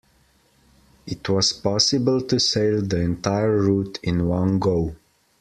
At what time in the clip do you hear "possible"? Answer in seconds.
1.53-2.21